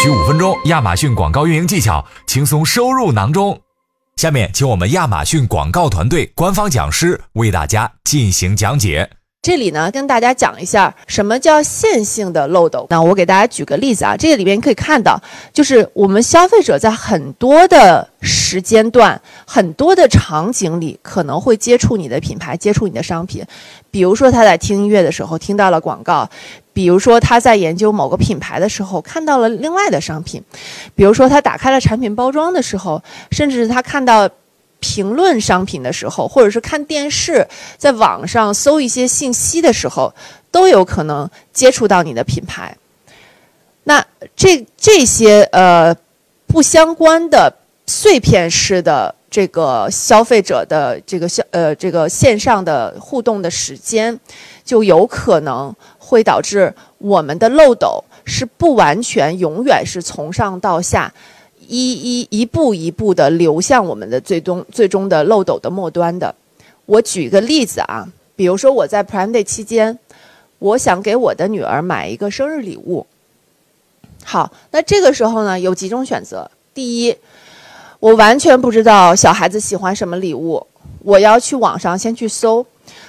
[0.00, 3.60] 需五分钟，亚马逊广告运营技巧轻松收入囊中。
[4.14, 9.10] 下面，请我们亚马逊广告团队官方讲师为大家进行讲解。
[9.48, 12.86] 这里呢，跟大家讲一下什么叫线性的漏斗。
[12.90, 15.18] 那我给大家举个例子啊，这个里边可以看到，
[15.54, 23.42] 就是我们消费者在很多的时间段、很多的场景里，可能会接触你的品牌，接触你的商品。
[23.90, 26.28] 比如说他在听音乐的时候听到了广告，
[26.74, 30.42] 比如说他在研究某个品牌的时候看到了另外的商品，
[30.94, 34.28] 比如说他打开了产品包装的时候，甚至是他看到。
[34.80, 37.46] 评论商品的时候，或者是看电视，
[37.76, 40.14] 在网上搜一些信息的时候，
[40.50, 42.76] 都有可能接触到你的品牌。
[43.84, 44.04] 那
[44.36, 45.96] 这这些呃
[46.46, 47.52] 不相关的
[47.86, 54.18] 碎片式的这个消费者的这个消呃这个线上的互动的时间，
[54.64, 61.12] 就有可能会导致我们的漏斗是不完全永远是从上到下。
[61.68, 66.34] 一一一步一步的流向我们的最终最终的漏斗的末端的。
[66.86, 69.98] 我举个例子啊，比如说我在 Prime Day 期间，
[70.58, 73.06] 我想给我的女儿买一个生日礼物。
[74.24, 76.50] 好，那这个时候呢，有几种选择。
[76.72, 77.14] 第一，
[78.00, 80.66] 我完全不知道小孩子喜欢什么礼物，
[81.00, 82.64] 我要去网上先去搜，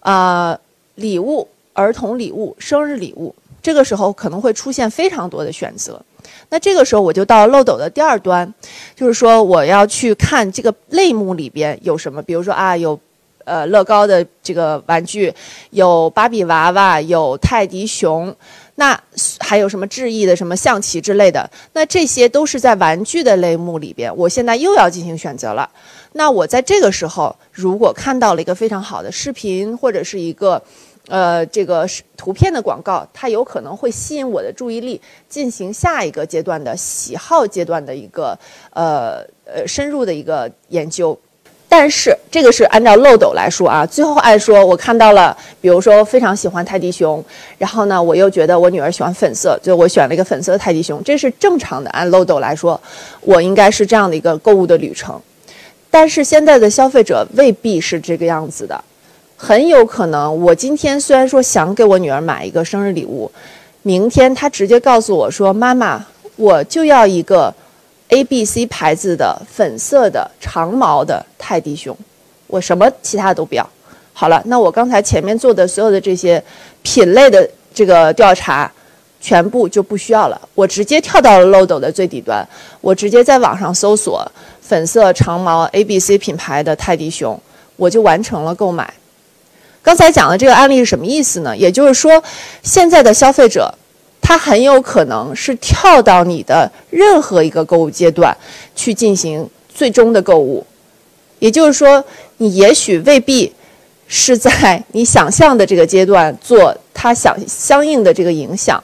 [0.00, 0.58] 啊，
[0.96, 6.02] 礼物、儿童礼物、生日礼物，这个时候可能会出现非常多的选择。
[6.48, 8.52] 那这个时候我就到漏斗的第二端，
[8.96, 12.98] 就是说我要去看这个类目里边有什么，比如说啊有，
[13.44, 15.32] 呃乐高的这个玩具，
[15.70, 18.34] 有芭比娃娃，有泰迪熊，
[18.74, 19.00] 那
[19.38, 25.70] 还有什么智易的什么象棋之类的，那这些都是在玩具的类目里边，我现在又要进行选择了。
[26.12, 30.60] 那我在这个时候如果看到了一个非常好的视频或者是一个。
[31.10, 38.38] 呃，这个是图片的广告，它有可能会吸引我的注意力，进行下一个阶段的喜好阶段的一个
[38.72, 41.18] 呃呃深入的一个研究。
[41.68, 47.24] 但是这个是按照漏斗来说啊，最后按说我看到了，比如说非常喜欢泰迪熊，
[47.58, 51.88] 然后呢，我又觉得我女儿喜欢粉色，就我选了一个粉色的泰迪熊，这是正常的。
[51.90, 52.80] 按漏斗来说，
[53.20, 55.20] 我应该是这样的一个购物的旅程。
[55.90, 58.84] 但是现在的消费者未必是这个样子的。
[59.42, 63.32] 很有可能，我今天虽然说想给我女儿买一个生日礼物，
[63.80, 66.04] 明天她直接告诉我说：“妈妈，
[66.36, 67.52] 我就要一个
[68.08, 71.96] A B C 牌子的粉色的长毛的泰迪熊，
[72.48, 73.66] 我什么其他都不要。”
[74.12, 76.42] 好了，那我刚才前面做的所有的这些
[76.82, 78.70] 品类的这个调查，
[79.22, 80.38] 全部就不需要了。
[80.54, 82.46] 我直接跳到了漏斗的最底端，
[82.82, 84.30] 我直接在网上搜索
[84.60, 87.40] 粉色长毛 A B C 品牌的泰迪熊，
[87.76, 88.92] 我就完成了购买。
[89.82, 91.56] 刚才讲的这个案例是什么意思呢？
[91.56, 92.22] 也就是说，
[92.62, 93.72] 现在的消费者，
[94.20, 98.36] 他很有可能是跳到你的任何一个购物阶段
[98.76, 100.64] 去进行最终的购物。
[101.38, 102.04] 也就是说，
[102.36, 103.50] 你也许未必
[104.06, 108.82] 是在你想象的这个阶段做他想相应的这个影响。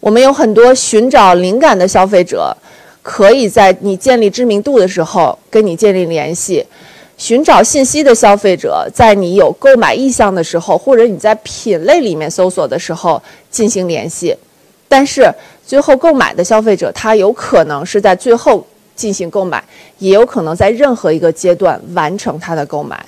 [0.00, 2.56] 我们有很多寻找灵感的消费者，
[3.02, 6.64] 可以在你建立知名度的时候跟你建立联系。
[7.18, 14.36] 寻找信息的消费者，在你有购买意向的时候，或者你在品类里面搜索的时候进行联系，
[14.86, 15.26] 但是
[15.66, 19.64] 最后购买的消费者，他有可能是在最后进行购买，
[19.98, 23.02] 也有可能在任何一个阶段完成他的购买。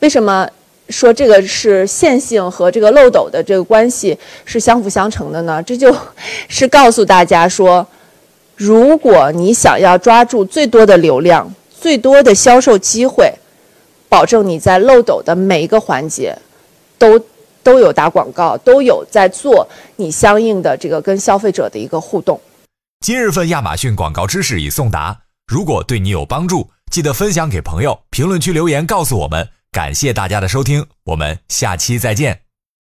[0.00, 0.46] 为什么
[0.90, 5.62] 说这个是线性和这个漏斗的这个关系是相辅相成的呢？
[5.62, 5.96] 这就
[6.46, 7.86] 是告诉大家说，
[8.54, 11.50] 如果你想要抓住最多的流量。
[11.84, 13.30] 最多的销售机会，
[14.08, 16.34] 保证你在漏斗的每一个环节，
[16.96, 17.20] 都
[17.62, 22.40] 都有打广告，都有在做你相应的这个跟消费者的一个互动。
[23.00, 29.50] 今日份亚马逊广告知识已送达，如果对你有帮助，记得分享给朋友，评论区留言告诉我们。
[29.70, 32.43] 感谢大家的收听，我们下期再见。